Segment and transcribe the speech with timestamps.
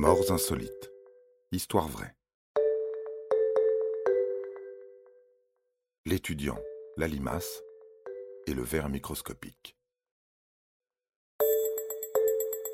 [0.00, 0.92] Morts insolites.
[1.50, 2.14] Histoire vraie.
[6.06, 6.56] L'étudiant,
[6.96, 7.64] la limace
[8.46, 9.76] et le verre microscopique.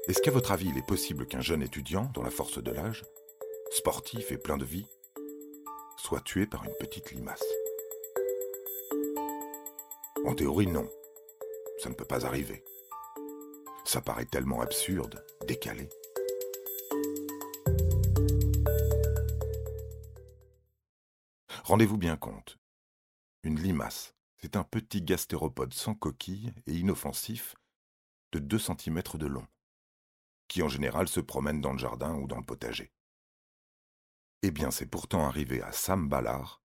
[0.06, 3.06] Est-ce qu'à votre avis, il est possible qu'un jeune étudiant, dans la force de l'âge,
[3.70, 4.86] sportif et plein de vie,
[5.96, 7.46] soit tué par une petite limace?
[10.26, 10.86] En théorie, non.
[11.78, 12.62] Ça ne peut pas arriver.
[13.86, 15.88] Ça paraît tellement absurde, décalé.
[21.64, 22.58] Rendez-vous bien compte.
[23.42, 27.56] Une limace, c'est un petit gastéropode sans coquille et inoffensif
[28.32, 29.46] de 2 cm de long,
[30.46, 32.92] qui en général se promène dans le jardin ou dans le potager.
[34.42, 36.60] Eh bien, c'est pourtant arrivé à Sam Ballard,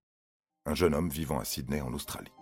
[0.66, 2.32] un jeune homme vivant à Sydney en Australie.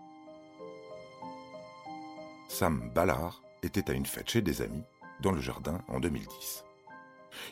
[2.49, 4.83] Sam Ballard était à une fête chez des amis
[5.21, 6.65] dans le jardin en 2010.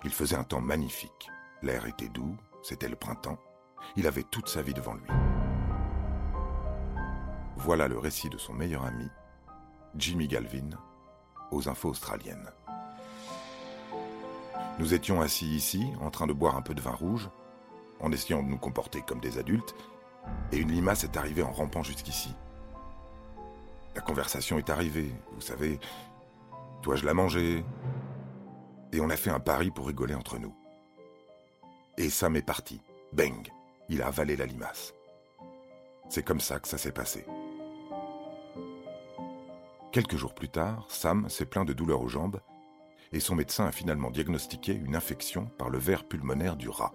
[0.02, 1.30] Il faisait un temps magnifique,
[1.62, 3.38] l'air était doux, c'était le printemps,
[3.96, 5.06] il avait toute sa vie devant lui.
[7.56, 9.08] Voilà le récit de son meilleur ami,
[9.96, 10.70] Jimmy Galvin,
[11.50, 12.50] aux infos australiennes.
[14.78, 17.30] Nous étions assis ici, en train de boire un peu de vin rouge,
[18.00, 19.74] en essayant de nous comporter comme des adultes,
[20.52, 22.34] et une limace est arrivée en rampant jusqu'ici.
[23.94, 25.80] La conversation est arrivée, vous savez,
[26.82, 27.64] dois-je la manger?
[28.92, 30.54] Et on a fait un pari pour rigoler entre nous.
[31.96, 32.82] Et ça m'est parti.
[33.12, 33.50] Bang
[33.88, 34.94] il a avalé la limace.
[36.08, 37.24] C'est comme ça que ça s'est passé.
[39.92, 42.40] Quelques jours plus tard, Sam s'est plaint de douleurs aux jambes
[43.12, 46.92] et son médecin a finalement diagnostiqué une infection par le ver pulmonaire du rat.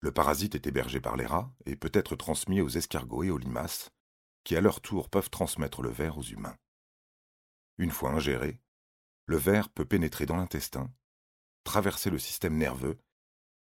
[0.00, 3.38] Le parasite est hébergé par les rats et peut être transmis aux escargots et aux
[3.38, 3.90] limaces,
[4.44, 6.56] qui à leur tour peuvent transmettre le ver aux humains.
[7.78, 8.60] Une fois ingéré,
[9.26, 10.90] le ver peut pénétrer dans l'intestin
[11.66, 12.98] traverser le système nerveux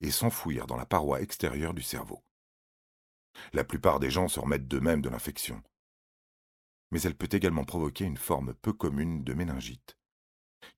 [0.00, 2.24] et s'enfouir dans la paroi extérieure du cerveau.
[3.52, 5.62] La plupart des gens se remettent d'eux-mêmes de l'infection.
[6.90, 9.96] Mais elle peut également provoquer une forme peu commune de méningite,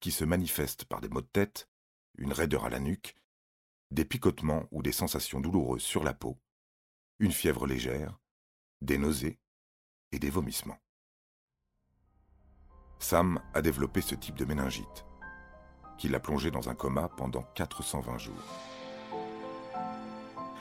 [0.00, 1.70] qui se manifeste par des maux de tête,
[2.18, 3.14] une raideur à la nuque,
[3.90, 6.38] des picotements ou des sensations douloureuses sur la peau,
[7.20, 8.18] une fièvre légère,
[8.80, 9.38] des nausées
[10.12, 10.80] et des vomissements.
[12.98, 15.04] Sam a développé ce type de méningite
[15.98, 18.34] qui l'a plongé dans un coma pendant 420 jours.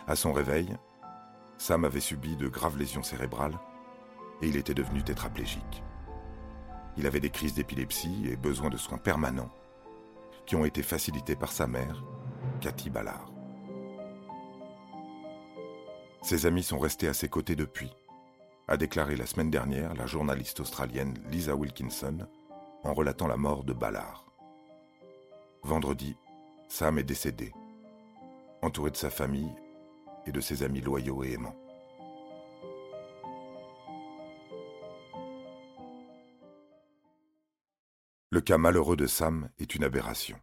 [0.07, 0.75] À son réveil,
[1.57, 3.57] Sam avait subi de graves lésions cérébrales
[4.41, 5.83] et il était devenu tétraplégique.
[6.97, 9.49] Il avait des crises d'épilepsie et besoin de soins permanents
[10.45, 12.03] qui ont été facilités par sa mère,
[12.59, 13.31] Cathy Ballard.
[16.21, 17.91] Ses amis sont restés à ses côtés depuis,
[18.67, 22.27] a déclaré la semaine dernière la journaliste australienne Lisa Wilkinson
[22.83, 24.32] en relatant la mort de Ballard.
[25.65, 26.17] Vendredi,
[26.67, 27.53] Sam est décédé,
[28.61, 29.55] entouré de sa famille
[30.25, 31.55] et de ses amis loyaux et aimants.
[38.29, 40.37] Le cas malheureux de Sam est une aberration.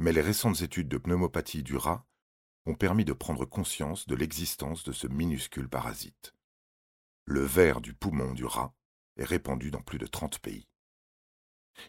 [0.00, 2.04] Mais les récentes études de pneumopathie du rat
[2.66, 6.34] ont permis de prendre conscience de l'existence de ce minuscule parasite.
[7.24, 8.74] Le ver du poumon du rat
[9.16, 10.66] est répandu dans plus de 30 pays.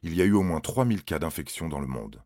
[0.01, 2.23] Il y a eu au moins 3000 cas d'infection dans le monde.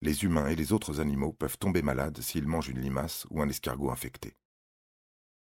[0.00, 3.48] Les humains et les autres animaux peuvent tomber malades s'ils mangent une limace ou un
[3.48, 4.36] escargot infecté.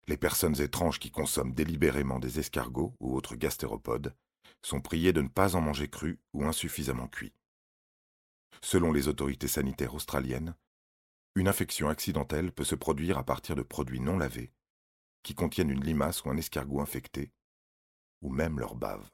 [0.07, 4.15] Les personnes étranges qui consomment délibérément des escargots ou autres gastéropodes
[4.61, 7.33] sont priées de ne pas en manger cru ou insuffisamment cuit.
[8.61, 10.55] Selon les autorités sanitaires australiennes,
[11.35, 14.51] une infection accidentelle peut se produire à partir de produits non lavés,
[15.23, 17.31] qui contiennent une limace ou un escargot infecté,
[18.21, 19.11] ou même leur bave.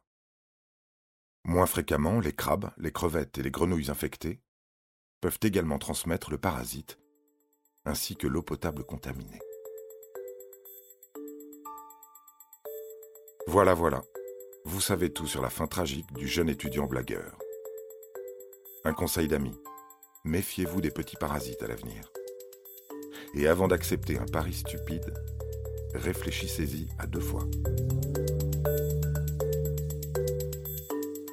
[1.46, 4.40] Moins fréquemment, les crabes, les crevettes et les grenouilles infectées
[5.20, 6.98] peuvent également transmettre le parasite,
[7.86, 9.40] ainsi que l'eau potable contaminée.
[13.48, 14.04] Voilà, voilà,
[14.64, 17.38] vous savez tout sur la fin tragique du jeune étudiant blagueur.
[18.86, 19.60] Un conseil d'amis,
[20.24, 22.10] méfiez-vous des petits parasites à l'avenir.
[23.34, 25.14] Et avant d'accepter un pari stupide,
[25.94, 27.46] réfléchissez-y à deux fois.